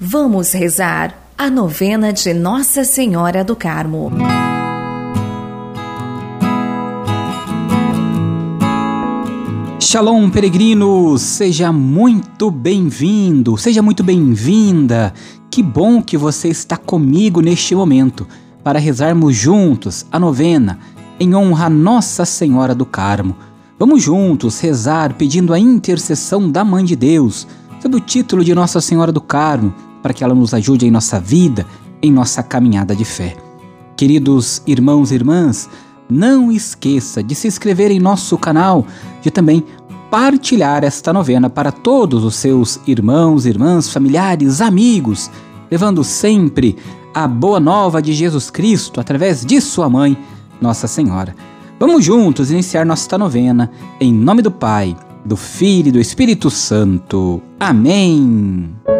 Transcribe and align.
Vamos 0.00 0.52
rezar 0.52 1.12
a 1.36 1.50
novena 1.50 2.12
de 2.12 2.32
Nossa 2.32 2.84
Senhora 2.84 3.42
do 3.42 3.56
Carmo. 3.56 4.12
Shalom, 9.80 10.30
peregrino! 10.30 11.18
Seja 11.18 11.72
muito 11.72 12.48
bem-vindo, 12.48 13.56
seja 13.56 13.82
muito 13.82 14.04
bem-vinda. 14.04 15.12
Que 15.50 15.64
bom 15.64 16.00
que 16.00 16.16
você 16.16 16.46
está 16.46 16.76
comigo 16.76 17.40
neste 17.40 17.74
momento 17.74 18.24
para 18.62 18.78
rezarmos 18.78 19.34
juntos 19.34 20.06
a 20.12 20.18
novena 20.20 20.78
em 21.18 21.34
honra 21.34 21.66
a 21.66 21.70
Nossa 21.70 22.24
Senhora 22.24 22.72
do 22.72 22.86
Carmo. 22.86 23.34
Vamos 23.76 24.00
juntos 24.00 24.60
rezar 24.60 25.14
pedindo 25.14 25.52
a 25.52 25.58
intercessão 25.58 26.48
da 26.48 26.64
Mãe 26.64 26.84
de 26.84 26.94
Deus, 26.94 27.48
sob 27.82 27.96
o 27.96 28.00
título 28.00 28.44
de 28.44 28.54
Nossa 28.54 28.80
Senhora 28.80 29.10
do 29.10 29.20
Carmo 29.20 29.87
para 30.02 30.12
que 30.12 30.22
ela 30.22 30.34
nos 30.34 30.54
ajude 30.54 30.86
em 30.86 30.90
nossa 30.90 31.18
vida, 31.20 31.66
em 32.02 32.12
nossa 32.12 32.42
caminhada 32.42 32.94
de 32.94 33.04
fé. 33.04 33.36
Queridos 33.96 34.62
irmãos 34.66 35.10
e 35.10 35.14
irmãs, 35.14 35.68
não 36.08 36.50
esqueça 36.50 37.22
de 37.22 37.34
se 37.34 37.48
inscrever 37.48 37.90
em 37.90 37.98
nosso 37.98 38.38
canal, 38.38 38.86
de 39.22 39.30
também 39.30 39.64
partilhar 40.10 40.84
esta 40.84 41.12
novena 41.12 41.50
para 41.50 41.70
todos 41.70 42.24
os 42.24 42.34
seus 42.36 42.80
irmãos, 42.86 43.44
irmãs, 43.44 43.92
familiares, 43.92 44.60
amigos, 44.60 45.30
levando 45.70 46.02
sempre 46.02 46.76
a 47.12 47.26
boa 47.26 47.60
nova 47.60 48.00
de 48.00 48.12
Jesus 48.12 48.50
Cristo 48.50 49.00
através 49.00 49.44
de 49.44 49.60
sua 49.60 49.88
mãe, 49.88 50.16
Nossa 50.60 50.86
Senhora. 50.86 51.34
Vamos 51.78 52.04
juntos 52.04 52.50
iniciar 52.50 52.84
nossa 52.84 53.16
novena 53.18 53.70
em 54.00 54.12
nome 54.12 54.42
do 54.42 54.50
Pai, 54.50 54.96
do 55.24 55.36
Filho 55.36 55.88
e 55.88 55.92
do 55.92 56.00
Espírito 56.00 56.50
Santo. 56.50 57.40
Amém. 57.60 58.97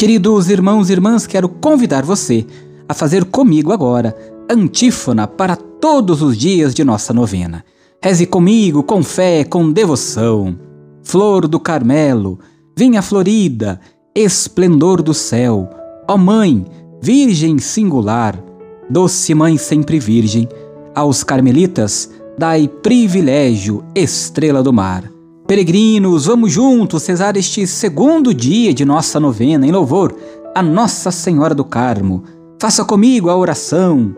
Queridos 0.00 0.48
irmãos 0.48 0.88
e 0.88 0.94
irmãs, 0.94 1.26
quero 1.26 1.46
convidar 1.46 2.06
você 2.06 2.46
a 2.88 2.94
fazer 2.94 3.22
comigo 3.26 3.70
agora 3.70 4.16
antífona 4.50 5.26
para 5.26 5.54
todos 5.54 6.22
os 6.22 6.38
dias 6.38 6.74
de 6.74 6.82
nossa 6.82 7.12
novena. 7.12 7.62
Reze 8.02 8.24
comigo 8.24 8.82
com 8.82 9.02
fé, 9.02 9.44
com 9.44 9.70
devoção. 9.70 10.58
Flor 11.02 11.46
do 11.46 11.60
Carmelo, 11.60 12.38
vinha 12.74 13.02
florida, 13.02 13.78
esplendor 14.14 15.02
do 15.02 15.12
céu, 15.12 15.68
ó 16.08 16.16
Mãe, 16.16 16.64
Virgem 17.02 17.58
singular, 17.58 18.42
doce 18.88 19.34
Mãe 19.34 19.58
sempre 19.58 19.98
Virgem, 19.98 20.48
aos 20.94 21.22
carmelitas 21.22 22.10
dai 22.38 22.68
privilégio, 22.68 23.84
estrela 23.94 24.62
do 24.62 24.72
mar. 24.72 25.19
Peregrinos, 25.50 26.26
vamos 26.26 26.52
juntos 26.52 27.02
cesar 27.02 27.36
este 27.36 27.66
segundo 27.66 28.32
dia 28.32 28.72
de 28.72 28.84
nossa 28.84 29.18
novena 29.18 29.66
em 29.66 29.72
louvor 29.72 30.14
a 30.54 30.62
Nossa 30.62 31.10
Senhora 31.10 31.56
do 31.56 31.64
Carmo. 31.64 32.22
Faça 32.60 32.84
comigo 32.84 33.28
a 33.28 33.36
oração, 33.36 34.14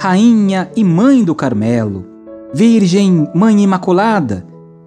Rainha 0.00 0.70
e 0.76 0.84
Mãe 0.84 1.24
do 1.24 1.34
Carmelo, 1.34 2.06
Virgem 2.54 3.28
Mãe 3.34 3.64
Imaculada, 3.64 4.46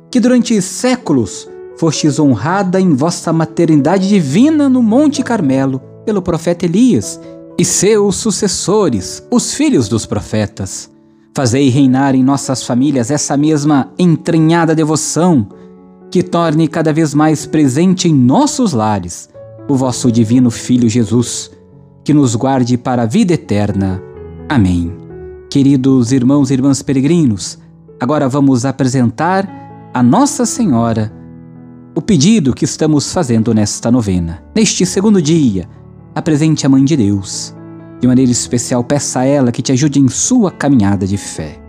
que 0.10 0.22
durante 0.22 0.62
séculos 0.62 1.50
fostes 1.78 2.18
honrada 2.18 2.80
em 2.80 2.94
vossa 2.94 3.34
maternidade 3.34 4.08
divina 4.08 4.70
no 4.70 4.82
Monte 4.82 5.22
Carmelo 5.22 5.82
pelo 6.06 6.22
profeta 6.22 6.64
Elias 6.64 7.20
e 7.58 7.66
seus 7.66 8.16
sucessores, 8.16 9.22
os 9.30 9.54
filhos 9.54 9.90
dos 9.90 10.06
profetas. 10.06 10.90
Fazei 11.36 11.68
reinar 11.68 12.16
em 12.16 12.24
nossas 12.24 12.64
famílias 12.64 13.12
essa 13.12 13.36
mesma 13.36 13.92
entranhada 14.00 14.74
devoção 14.74 15.59
que 16.12 16.24
torne 16.24 16.68
cada 16.68 16.92
vez 16.92 17.14
mais 17.14 17.46
presente 17.46 18.08
em 18.08 18.14
nossos 18.14 18.74
lares 18.74 19.30
o 19.68 19.76
vosso 19.76 20.12
divino 20.12 20.50
Filho 20.50 20.90
Jesus, 20.90 21.52
que 22.04 22.14
nos 22.14 22.36
guarde 22.36 22.76
para 22.76 23.04
a 23.04 23.06
vida 23.06 23.34
eterna. 23.34 24.02
Amém. 24.48 24.92
Queridos 25.50 26.12
irmãos 26.12 26.50
e 26.50 26.54
irmãs 26.54 26.82
peregrinos, 26.82 27.60
agora 28.00 28.28
vamos 28.28 28.66
apresentar 28.66 29.48
a 29.94 30.02
Nossa 30.02 30.46
Senhora 30.46 31.14
o 31.96 32.02
pedido 32.02 32.54
que 32.54 32.66
estamos 32.66 33.12
fazendo 33.14 33.54
nesta 33.54 33.92
novena. 33.92 34.44
Neste 34.56 34.86
segundo 34.86 35.22
dia, 35.22 35.70
apresente 36.16 36.66
a 36.66 36.70
Mãe 36.70 36.84
de 36.84 36.96
Deus. 36.96 37.54
De 38.00 38.08
maneira 38.08 38.32
especial, 38.32 38.84
peça 38.84 39.20
a 39.20 39.26
ela 39.26 39.52
que 39.52 39.62
te 39.62 39.72
ajude 39.72 40.00
em 40.00 40.08
sua 40.08 40.50
caminhada 40.50 41.06
de 41.06 41.18
fé. 41.18 41.69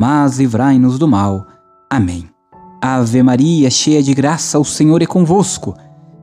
mas 0.00 0.38
livrai-nos 0.38 0.98
do 0.98 1.06
mal. 1.06 1.46
Amém. 1.90 2.24
Ave 2.80 3.22
Maria, 3.22 3.68
cheia 3.68 4.02
de 4.02 4.14
graça, 4.14 4.58
o 4.58 4.64
Senhor 4.64 5.02
é 5.02 5.06
convosco. 5.06 5.74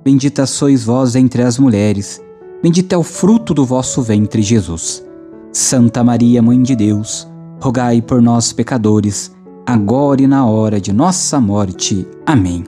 Bendita 0.03 0.47
sois 0.47 0.83
vós 0.83 1.15
entre 1.15 1.43
as 1.43 1.59
mulheres, 1.59 2.19
bendito 2.63 2.91
é 2.93 2.97
o 2.97 3.03
fruto 3.03 3.53
do 3.53 3.63
vosso 3.63 4.01
ventre, 4.01 4.41
Jesus. 4.41 5.05
Santa 5.53 6.03
Maria, 6.03 6.41
Mãe 6.41 6.59
de 6.59 6.75
Deus, 6.75 7.27
rogai 7.61 8.01
por 8.01 8.19
nós, 8.19 8.51
pecadores, 8.51 9.31
agora 9.63 10.23
e 10.23 10.27
na 10.27 10.43
hora 10.47 10.81
de 10.81 10.91
nossa 10.91 11.39
morte. 11.39 12.07
Amém. 12.25 12.63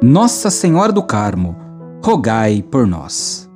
Nossa 0.00 0.48
Senhora 0.48 0.92
do 0.92 1.02
Carmo, 1.02 1.56
rogai 2.04 2.62
por 2.62 2.86
nós. 2.86 3.50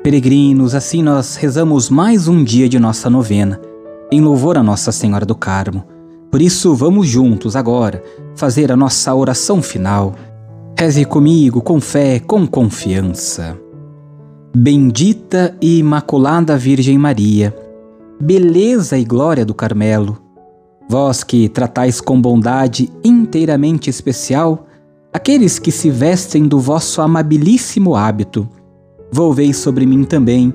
Peregrinos, 0.00 0.76
assim 0.76 1.02
nós 1.02 1.34
rezamos 1.34 1.90
mais 1.90 2.28
um 2.28 2.44
dia 2.44 2.68
de 2.68 2.78
nossa 2.78 3.10
novena, 3.10 3.60
em 4.12 4.20
louvor 4.20 4.56
a 4.56 4.62
Nossa 4.62 4.92
Senhora 4.92 5.26
do 5.26 5.34
Carmo 5.34 5.95
por 6.36 6.42
isso, 6.42 6.74
vamos 6.74 7.08
juntos 7.08 7.56
agora 7.56 8.04
fazer 8.34 8.70
a 8.70 8.76
nossa 8.76 9.14
oração 9.14 9.62
final. 9.62 10.14
Reze 10.78 11.02
comigo 11.06 11.62
com 11.62 11.80
fé, 11.80 12.20
com 12.20 12.46
confiança. 12.46 13.58
Bendita 14.54 15.56
e 15.62 15.78
Imaculada 15.78 16.54
Virgem 16.58 16.98
Maria, 16.98 17.56
beleza 18.20 18.98
e 18.98 19.04
glória 19.06 19.46
do 19.46 19.54
Carmelo, 19.54 20.18
vós 20.86 21.24
que 21.24 21.48
tratais 21.48 22.02
com 22.02 22.20
bondade 22.20 22.92
inteiramente 23.02 23.88
especial 23.88 24.66
aqueles 25.14 25.58
que 25.58 25.72
se 25.72 25.88
vestem 25.88 26.46
do 26.46 26.60
vosso 26.60 27.00
amabilíssimo 27.00 27.96
hábito, 27.96 28.46
volvei 29.10 29.54
sobre 29.54 29.86
mim 29.86 30.04
também 30.04 30.52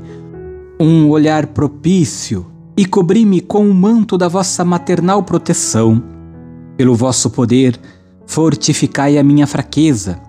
um 0.80 1.10
olhar 1.10 1.48
propício 1.48 2.51
e 2.82 2.86
cobri-me 2.86 3.42
com 3.42 3.70
o 3.70 3.74
manto 3.76 4.18
da 4.18 4.28
vossa 4.28 4.66
maternal 4.66 5.22
proteção. 5.22 6.02
Pelo 6.76 6.96
vosso 6.96 7.30
poder, 7.30 7.80
fortificai 8.26 9.20
a 9.20 9.24
minha 9.24 9.46
fraqueza. 9.46 10.20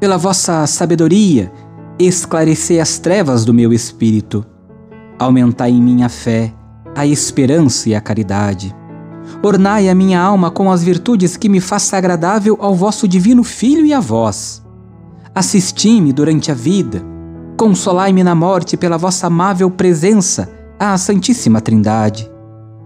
Pela 0.00 0.18
vossa 0.18 0.66
sabedoria, 0.66 1.52
esclarecei 2.00 2.80
as 2.80 2.98
trevas 2.98 3.44
do 3.44 3.54
meu 3.54 3.72
espírito. 3.72 4.44
Aumentai 5.16 5.70
em 5.70 5.80
minha 5.80 6.08
fé, 6.08 6.52
a 6.92 7.06
esperança 7.06 7.88
e 7.88 7.94
a 7.94 8.00
caridade. 8.00 8.74
Ornai 9.40 9.88
a 9.88 9.94
minha 9.94 10.20
alma 10.20 10.50
com 10.50 10.72
as 10.72 10.82
virtudes 10.82 11.36
que 11.36 11.48
me 11.48 11.60
faça 11.60 11.96
agradável 11.96 12.58
ao 12.58 12.74
vosso 12.74 13.06
divino 13.06 13.44
Filho 13.44 13.86
e 13.86 13.92
a 13.92 14.00
vós. 14.00 14.60
Assisti-me 15.32 16.12
durante 16.12 16.50
a 16.50 16.54
vida, 16.54 17.00
consolai-me 17.56 18.24
na 18.24 18.34
morte 18.34 18.76
pela 18.76 18.98
vossa 18.98 19.28
amável 19.28 19.70
presença 19.70 20.61
à 20.82 20.98
Santíssima 20.98 21.60
Trindade, 21.60 22.28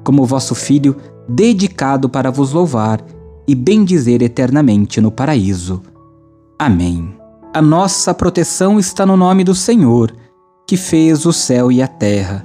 como 0.04 0.26
vosso 0.26 0.54
Filho, 0.54 0.94
dedicado 1.26 2.10
para 2.10 2.30
vos 2.30 2.52
louvar 2.52 3.02
e 3.48 3.54
bendizer 3.54 4.20
eternamente 4.20 5.00
no 5.00 5.10
paraíso. 5.10 5.82
Amém. 6.58 7.16
A 7.54 7.62
nossa 7.62 8.12
proteção 8.12 8.78
está 8.78 9.06
no 9.06 9.16
nome 9.16 9.44
do 9.44 9.54
Senhor, 9.54 10.14
que 10.66 10.76
fez 10.76 11.24
o 11.24 11.32
céu 11.32 11.72
e 11.72 11.80
a 11.80 11.88
terra. 11.88 12.44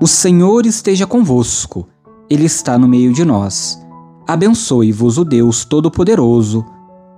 O 0.00 0.06
Senhor 0.06 0.66
esteja 0.66 1.04
convosco, 1.04 1.88
Ele 2.30 2.44
está 2.44 2.78
no 2.78 2.86
meio 2.86 3.12
de 3.12 3.24
nós. 3.24 3.84
Abençoe-vos 4.28 5.18
o 5.18 5.24
Deus 5.24 5.64
Todo-Poderoso, 5.64 6.64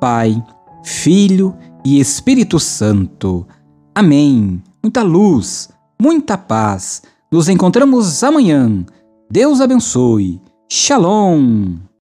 Pai, 0.00 0.42
Filho 0.82 1.54
e 1.84 2.00
Espírito 2.00 2.58
Santo. 2.58 3.46
Amém. 3.94 4.62
Muita 4.82 5.02
luz, 5.02 5.68
muita 6.00 6.38
paz 6.38 7.02
nos 7.34 7.48
encontramos 7.48 8.22
amanhã. 8.22 8.86
Deus 9.28 9.60
abençoe. 9.60 10.40
Shalom. 10.70 11.84